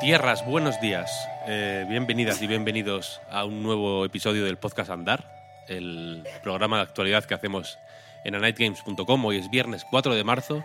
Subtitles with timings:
[0.00, 1.28] Tierras, buenos días.
[1.46, 5.30] Eh, bienvenidas y bienvenidos a un nuevo episodio del podcast Andar,
[5.68, 7.78] el programa de actualidad que hacemos
[8.24, 9.24] en anightgames.com.
[9.26, 10.64] Hoy es viernes 4 de marzo.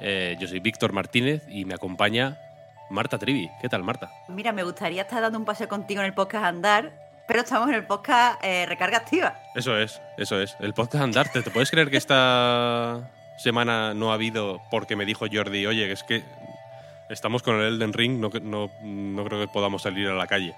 [0.00, 2.38] Eh, yo soy Víctor Martínez y me acompaña
[2.88, 3.50] Marta Trivi.
[3.60, 4.10] ¿Qué tal, Marta?
[4.28, 6.92] Mira, me gustaría estar dando un paseo contigo en el podcast Andar,
[7.28, 9.38] pero estamos en el podcast eh, Recarga Activa.
[9.54, 10.56] Eso es, eso es.
[10.60, 11.30] El podcast Andar.
[11.30, 15.92] ¿Te, te puedes creer que esta semana no ha habido porque me dijo Jordi, oye,
[15.92, 16.24] es que
[17.12, 20.54] estamos con el Elden Ring, no, no, no creo que podamos salir a la calle?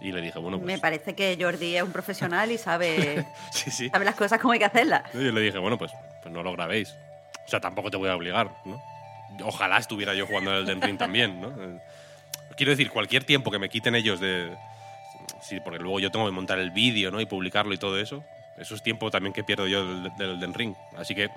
[0.00, 0.66] Y le dije, bueno, pues...
[0.66, 3.88] Me parece que Jordi es un profesional y sabe, sí, sí.
[3.90, 5.02] sabe las cosas como hay que hacerlas.
[5.12, 6.94] Yo le dije, bueno, pues, pues no lo grabéis.
[7.44, 8.80] O sea, tampoco te voy a obligar, ¿no?
[9.44, 11.48] Ojalá estuviera yo jugando el Elden Ring también, ¿no?
[11.48, 11.78] Eh,
[12.56, 14.54] Quiero decir, cualquier tiempo que me quiten ellos de...
[15.40, 17.20] Sí, porque luego yo tengo que montar el vídeo, ¿no?
[17.20, 18.22] Y publicarlo y todo eso.
[18.58, 20.74] Eso es tiempo también que pierdo yo del, del Elden Ring.
[20.98, 21.30] Así que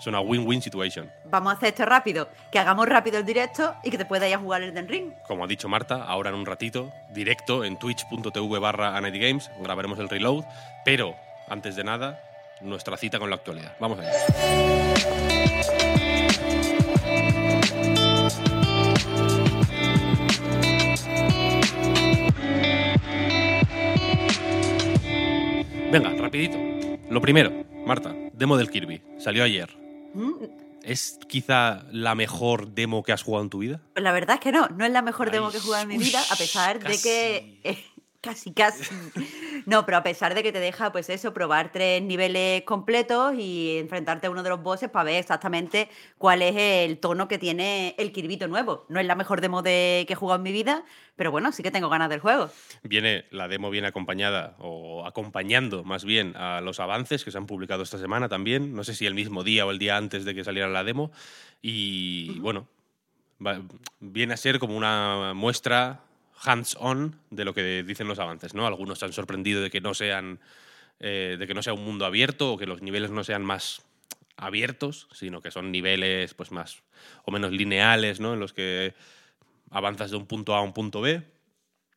[0.00, 1.10] es una win-win situation.
[1.26, 4.34] Vamos a hacer esto rápido, que hagamos rápido el directo y que te puedas ir
[4.34, 5.12] a jugar el Den Ring.
[5.26, 10.08] Como ha dicho Marta, ahora en un ratito, directo en twitch.tv barra Games, grabaremos el
[10.08, 10.44] reload.
[10.84, 11.14] Pero,
[11.48, 12.18] antes de nada,
[12.62, 13.76] nuestra cita con la actualidad.
[13.78, 14.10] Vamos allá.
[25.92, 26.56] Venga, rapidito.
[27.10, 27.50] Lo primero,
[27.84, 29.02] Marta, demo del Kirby.
[29.18, 29.79] Salió ayer.
[30.14, 30.32] Mm,
[30.82, 33.80] ¿Es quizá la mejor demo que has jugado en tu vida?
[33.92, 35.82] Pues la verdad es que no, no es la mejor Ay, demo que he jugado
[35.82, 37.60] en mi uy, vida, a pesar de que...
[37.64, 37.84] eh,
[38.22, 38.82] casi, casi.
[39.66, 43.78] No, pero a pesar de que te deja, pues eso, probar tres niveles completos y
[43.78, 45.88] enfrentarte a uno de los bosses para ver exactamente
[46.18, 48.84] cuál es el tono que tiene el Kirbito nuevo.
[48.88, 50.84] No es la mejor demo de, que he jugado en mi vida,
[51.16, 52.50] pero bueno, sí que tengo ganas del juego.
[52.82, 57.46] Viene, la demo viene acompañada, o acompañando más bien, a los avances que se han
[57.46, 58.74] publicado esta semana también.
[58.74, 61.10] No sé si el mismo día o el día antes de que saliera la demo.
[61.62, 62.66] Y bueno,
[63.44, 63.60] va-
[63.98, 66.00] viene a ser como una muestra
[66.42, 68.66] hands-on de lo que dicen los avances, ¿no?
[68.66, 70.40] Algunos se han sorprendido de que no sean.
[71.00, 73.82] eh, de que no sea un mundo abierto o que los niveles no sean más
[74.36, 76.82] abiertos, sino que son niveles pues más
[77.24, 78.34] o menos lineales, ¿no?
[78.34, 78.94] En los que
[79.70, 81.22] avanzas de un punto A a un punto B.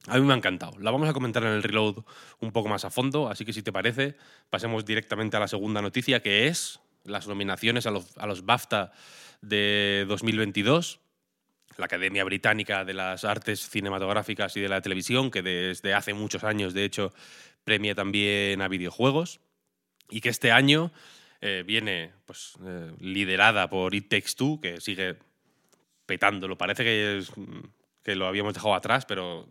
[0.08, 0.78] A mí me ha encantado.
[0.80, 2.04] La vamos a comentar en el reload
[2.40, 4.16] un poco más a fondo, así que si te parece,
[4.50, 8.92] pasemos directamente a la segunda noticia, que es las nominaciones a los, a los BAFTA
[9.42, 11.00] de 2022
[11.78, 16.44] la Academia Británica de las Artes Cinematográficas y de la Televisión, que desde hace muchos
[16.44, 17.14] años, de hecho,
[17.64, 19.40] premia también a videojuegos,
[20.10, 20.92] y que este año
[21.42, 25.18] eh, viene pues, eh, liderada por It Takes Two, que sigue
[26.06, 26.58] petándolo.
[26.58, 27.60] Parece que, mm,
[28.04, 29.48] que lo habíamos dejado atrás, pero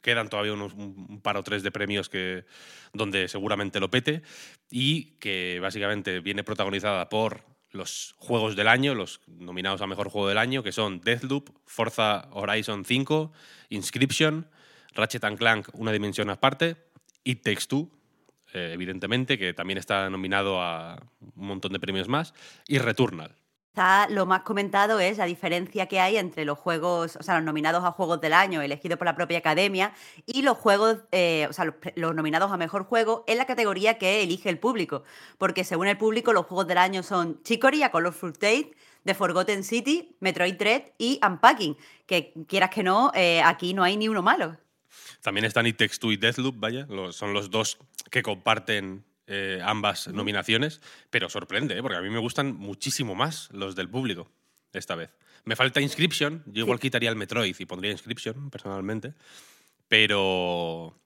[0.00, 2.44] quedan todavía unos, un un par o tres de premios que,
[2.92, 4.22] donde seguramente lo pete,
[4.70, 10.28] y que básicamente viene protagonizada por los juegos del año, los nominados a mejor juego
[10.28, 13.32] del año, que son Deathloop, Forza Horizon 5,
[13.70, 14.48] Inscription,
[14.94, 16.76] Ratchet Clank, una dimensión aparte,
[17.24, 17.90] It Takes Two,
[18.54, 20.96] eh, evidentemente, que también está nominado a
[21.36, 22.34] un montón de premios más,
[22.66, 23.34] y Returnal.
[24.08, 27.84] Lo más comentado es la diferencia que hay entre los juegos, o sea, los nominados
[27.84, 29.92] a Juegos del Año elegidos por la propia academia
[30.26, 34.22] y los juegos, eh, o sea, los, nominados a Mejor Juego en la categoría que
[34.22, 35.04] elige el público.
[35.38, 38.72] Porque según el público, los Juegos del Año son Chicory, A Colorful Tale,
[39.04, 41.76] The Forgotten City, Metroid Dread y Unpacking.
[42.06, 44.56] Que quieras que no, eh, aquí no hay ni uno malo.
[45.22, 47.78] También están It Takes Two y Deathloop, vaya, son los dos
[48.10, 51.82] que comparten eh, ambas nominaciones, pero sorprende, ¿eh?
[51.82, 54.30] porque a mí me gustan muchísimo más los del público
[54.72, 55.10] esta vez.
[55.44, 59.14] Me falta Inscription, yo igual quitaría el Metroid y pondría Inscription, personalmente,
[59.86, 60.98] pero...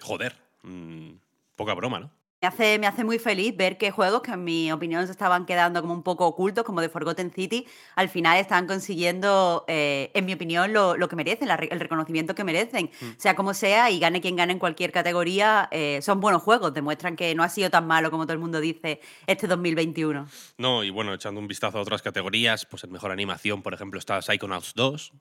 [0.00, 1.12] Joder, mm,
[1.54, 2.10] poca broma, ¿no?
[2.42, 5.46] Me hace, me hace muy feliz ver que juegos que en mi opinión se estaban
[5.46, 10.24] quedando como un poco ocultos, como The Forgotten City, al final están consiguiendo, eh, en
[10.24, 12.90] mi opinión, lo, lo que merecen, la el reconocimiento que merecen.
[13.16, 17.14] Sea como sea, y gane quien gane en cualquier categoría, eh, son buenos juegos, demuestran
[17.14, 20.26] que no ha sido tan malo como todo el mundo dice este 2021.
[20.58, 24.00] No, y bueno, echando un vistazo a otras categorías, pues en mejor animación, por ejemplo,
[24.00, 25.12] está Psychonauts 2,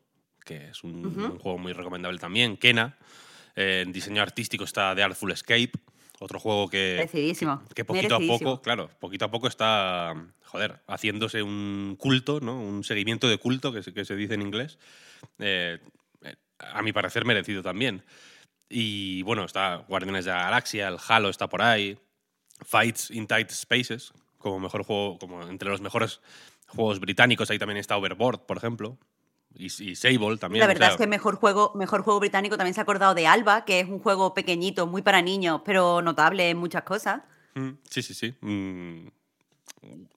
[0.43, 2.97] que es un, un juego muy recomendable también, Kena.
[3.55, 5.73] Eh, en diseño artístico está The Artful Escape,
[6.21, 10.13] otro juego que, Merecidísimo, que, que poquito a poco, claro, poquito a poco está,
[10.43, 12.61] joder, haciéndose un culto, ¿no?
[12.61, 14.77] Un seguimiento de culto, que se, que se dice en inglés.
[15.39, 15.79] Eh,
[16.21, 18.03] eh, a mi parecer merecido también.
[18.69, 21.97] Y bueno, está Guardianes de la Galaxia, el Halo está por ahí,
[22.61, 26.21] Fights in Tight Spaces, como mejor juego, como entre los mejores
[26.67, 27.49] juegos británicos.
[27.49, 28.99] Ahí también está Overboard, por ejemplo.
[29.55, 30.59] Y, y Sable también.
[30.59, 33.13] La o verdad sea, es que mejor juego, mejor juego británico también se ha acordado
[33.13, 37.21] de Alba, que es un juego pequeñito, muy para niños, pero notable en muchas cosas.
[37.55, 38.33] Mm, Sí, sí, sí.
[38.41, 39.07] Mm,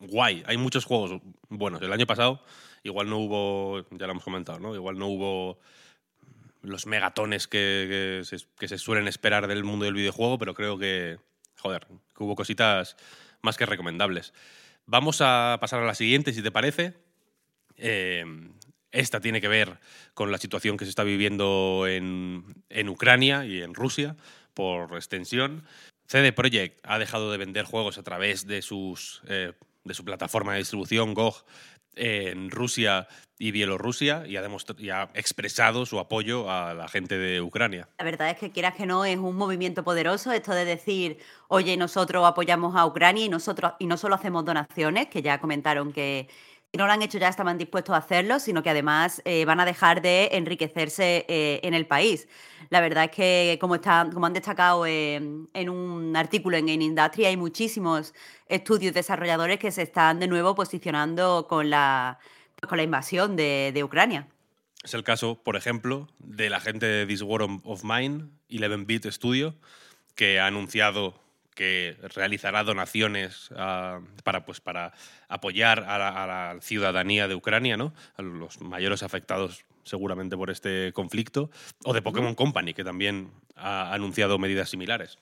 [0.00, 0.44] Guay.
[0.46, 1.82] Hay muchos juegos buenos.
[1.82, 2.42] El año pasado
[2.82, 4.74] igual no hubo, ya lo hemos comentado, ¿no?
[4.74, 5.58] Igual no hubo
[6.62, 10.78] los megatones que, que se, que se suelen esperar del mundo del videojuego, pero creo
[10.78, 11.18] que,
[11.58, 12.96] joder, que hubo cositas
[13.42, 14.32] más que recomendables.
[14.86, 16.94] Vamos a pasar a la siguiente, si te parece.
[17.76, 18.24] Eh,
[18.94, 19.78] esta tiene que ver
[20.14, 24.16] con la situación que se está viviendo en, en Ucrania y en Rusia,
[24.54, 25.64] por extensión.
[26.06, 29.52] CD Projekt ha dejado de vender juegos a través de, sus, eh,
[29.84, 31.44] de su plataforma de distribución GOG
[31.96, 33.08] en Rusia
[33.38, 34.46] y Bielorrusia y ha,
[34.78, 37.88] y ha expresado su apoyo a la gente de Ucrania.
[37.98, 41.18] La verdad es que quieras que no, es un movimiento poderoso esto de decir,
[41.48, 45.92] oye, nosotros apoyamos a Ucrania y nosotros y no solo hacemos donaciones, que ya comentaron
[45.92, 46.28] que
[46.76, 49.64] no lo han hecho ya estaban dispuestos a hacerlo, sino que además eh, van a
[49.64, 52.28] dejar de enriquecerse eh, en el país.
[52.70, 56.84] La verdad es que, como, está, como han destacado eh, en un artículo en Game
[56.84, 58.14] Industry, hay muchísimos
[58.48, 62.18] estudios desarrolladores que se están de nuevo posicionando con la,
[62.68, 64.26] con la invasión de, de Ucrania.
[64.82, 69.54] Es el caso, por ejemplo, de la gente de This War of Mine, 11-Bit Studio,
[70.14, 71.14] que ha anunciado
[71.54, 74.92] que realizará donaciones ah, para, pues, para
[75.28, 77.94] apoyar a la, a la ciudadanía de Ucrania, ¿no?
[78.16, 81.50] a los mayores afectados seguramente por este conflicto,
[81.84, 85.18] o de Pokémon Company, que también ha anunciado medidas similares.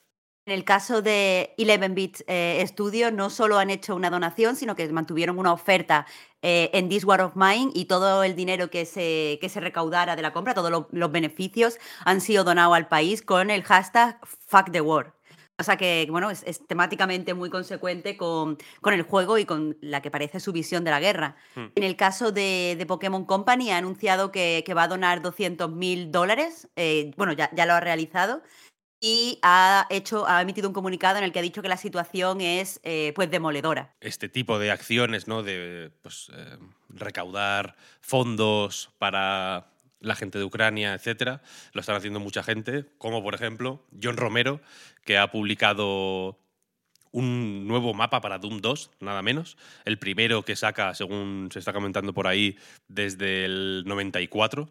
[0.47, 4.89] En el caso de 11-Bit eh, Studio, no solo han hecho una donación, sino que
[4.93, 6.05] mantuvieron una oferta
[6.43, 10.17] eh, en This War of Mine y todo el dinero que se, que se recaudara
[10.17, 14.19] de la compra, todos lo- los beneficios, han sido donados al país con el hashtag
[14.49, 15.15] Fuck the War.
[15.63, 20.03] Sea que, bueno, es, es temáticamente muy consecuente con, con el juego y con la
[20.03, 21.37] que parece su visión de la guerra.
[21.55, 21.67] Hmm.
[21.75, 25.71] En el caso de, de Pokémon Company, ha anunciado que, que va a donar 200
[25.71, 26.69] mil dólares.
[26.77, 28.43] eh, bueno, ya, ya lo ha realizado
[29.05, 32.41] y ha hecho, ha emitido un comunicado en el que ha dicho que la situación
[32.41, 33.97] es eh, pues demoledora.
[34.01, 35.43] este tipo de acciones, ¿no?
[35.43, 36.57] De pues, eh,
[36.89, 39.72] recaudar fondos para
[40.03, 41.41] la gente de Ucrania, etcétera,
[41.73, 44.61] lo están haciendo mucha gente, como por ejemplo John Romero,
[45.05, 46.39] que ha publicado
[47.13, 49.57] un nuevo mapa para Doom 2, nada menos.
[49.85, 52.57] El primero que saca, según se está comentando por ahí,
[52.89, 54.69] desde el 94,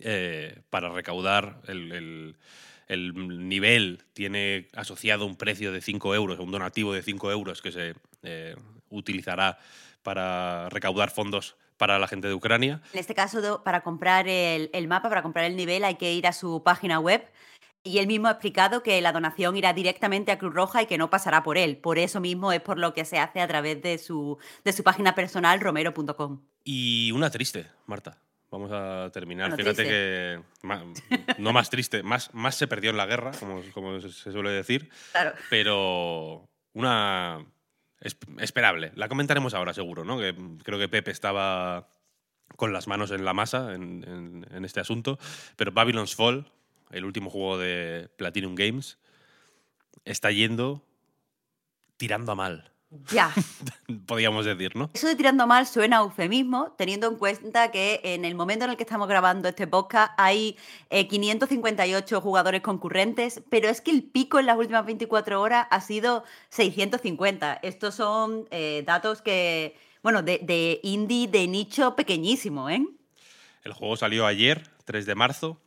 [0.00, 2.36] eh, para recaudar el, el-
[2.88, 7.72] el nivel tiene asociado un precio de 5 euros, un donativo de 5 euros que
[7.72, 8.54] se eh,
[8.90, 9.58] utilizará
[10.04, 12.80] para recaudar fondos para la gente de Ucrania.
[12.92, 16.26] En este caso, para comprar el, el mapa, para comprar el nivel, hay que ir
[16.26, 17.24] a su página web.
[17.82, 20.98] Y él mismo ha explicado que la donación irá directamente a Cruz Roja y que
[20.98, 21.76] no pasará por él.
[21.76, 24.82] Por eso mismo es por lo que se hace a través de su, de su
[24.82, 26.40] página personal, romero.com.
[26.64, 28.18] Y una triste, Marta.
[28.50, 29.50] Vamos a terminar.
[29.50, 29.92] Bueno, Fíjate triste.
[29.92, 30.84] que ma-
[31.38, 34.88] no más triste, más, más se perdió en la guerra, como, como se suele decir,
[35.12, 35.32] Claro.
[35.50, 37.44] pero una
[38.38, 38.92] esperable.
[38.94, 40.18] La comentaremos ahora seguro, ¿no?
[40.18, 41.88] Que creo que Pepe estaba
[42.56, 45.18] con las manos en la masa en, en- en este asunto,
[45.56, 46.46] pero Babylon's Fall,
[46.90, 48.98] el último juego de Platinum Games,
[50.04, 50.82] está yendo
[51.96, 52.70] tirando a mal,
[53.12, 53.32] Ya.
[54.06, 54.90] podríamos decir, ¿no?
[54.94, 58.70] Eso de tirando mal suena a eufemismo, teniendo en cuenta que en el momento en
[58.70, 60.56] el que estamos grabando este podcast hay
[60.90, 65.80] eh, 558 jugadores concurrentes, pero es que el pico en las últimas 24 horas ha
[65.80, 67.54] sido 650.
[67.62, 72.86] Estos son eh, datos que, bueno, de, de indie de nicho pequeñísimo, ¿eh?
[73.64, 75.60] El juego salió ayer, 3 de marzo,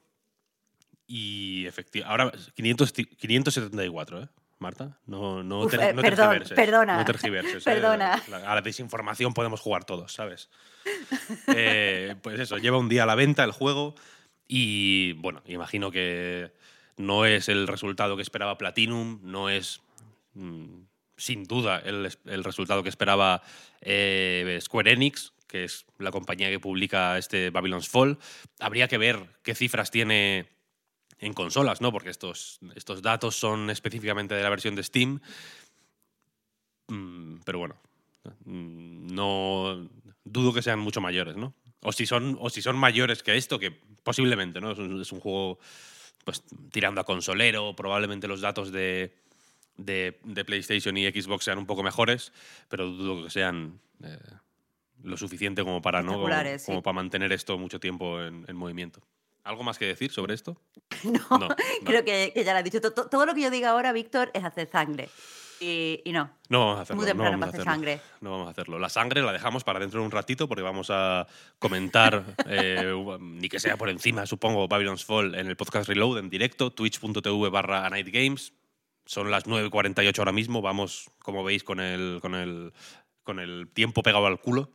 [1.05, 4.29] y efectivamente, ahora 500 ti- 574, ¿eh?
[4.59, 6.97] Marta, no, no, Uf, ter- eh, no perdón, tergiverses, perdona.
[6.97, 7.71] No tergiverses, ¿eh?
[7.71, 8.21] Perdona.
[8.45, 10.49] A la desinformación podemos jugar todos, ¿sabes?
[11.55, 13.95] Eh, pues eso, lleva un día a la venta el juego
[14.47, 16.51] y, bueno, imagino que
[16.97, 19.81] no es el resultado que esperaba Platinum, no es,
[20.33, 20.81] mm,
[21.17, 23.41] sin duda, el, el resultado que esperaba
[23.81, 28.17] Square Enix, que es la compañía que publica este Babylon's Fall.
[28.59, 30.47] Habría que ver qué cifras tiene
[31.19, 31.91] en consolas, ¿no?
[31.91, 35.19] Porque estos, estos datos son específicamente de la versión de Steam.
[36.87, 37.75] Mm, pero bueno,
[38.45, 39.89] mm, no
[40.23, 41.53] dudo que sean mucho mayores, ¿no?
[41.81, 43.71] O si son, o si son mayores que esto, que
[44.03, 44.71] posiblemente, ¿no?
[44.71, 45.59] Es un, es un juego
[46.25, 49.13] pues tirando a consolero, probablemente los datos de,
[49.77, 52.33] de, de PlayStation y Xbox sean un poco mejores,
[52.67, 54.17] pero dudo que sean eh,
[55.03, 56.13] lo suficiente como para, ¿no?
[56.13, 56.65] como, Espectaculares, sí.
[56.67, 59.01] como para mantener esto mucho tiempo en, en movimiento.
[59.49, 60.55] ¿Algo más que decir sobre esto?
[61.03, 61.55] No, No, no.
[61.85, 62.79] creo que, que ya lo has dicho.
[62.81, 65.09] To- to- Todo lo que yo diga ahora, Víctor, es hacer sangre.
[65.61, 66.31] Y, y no.
[66.47, 66.97] No vamos a hacerlo.
[67.01, 67.73] Muy no temprano vamos a para hacer hacerlo.
[67.97, 68.01] sangre.
[68.21, 68.79] No vamos a hacerlo.
[68.79, 71.27] La sangre la dejamos para dentro de un ratito porque vamos a
[71.57, 76.29] comentar, eh, ni que sea por encima, supongo, Babylon's Fall en el podcast Reload en
[76.29, 78.53] directo, twitch.tv barra A Night Games.
[79.05, 80.61] Son las 9.48 ahora mismo.
[80.61, 82.71] Vamos, como veis, con el, con el,
[83.23, 84.71] con el tiempo pegado al culo.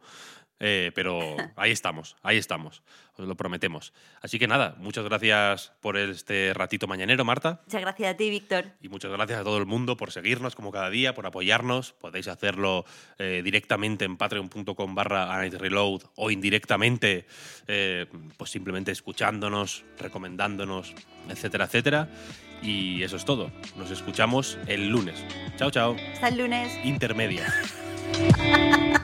[0.61, 1.21] Eh, pero
[1.57, 2.83] ahí estamos, ahí estamos,
[3.17, 3.93] os lo prometemos.
[4.21, 7.61] Así que nada, muchas gracias por este ratito mañanero, Marta.
[7.67, 8.67] Muchas gracias a ti, Víctor.
[8.81, 11.93] Y muchas gracias a todo el mundo por seguirnos como cada día, por apoyarnos.
[11.93, 12.85] Podéis hacerlo
[13.19, 17.27] eh, directamente en patreon.com barra reload o indirectamente,
[17.67, 18.07] eh,
[18.37, 20.95] pues simplemente escuchándonos, recomendándonos,
[21.29, 22.09] etcétera, etcétera.
[22.63, 23.51] Y eso es todo.
[23.77, 25.23] Nos escuchamos el lunes.
[25.57, 25.97] Chao, chao.
[26.15, 26.73] Hasta el lunes.
[26.85, 27.53] Intermedia.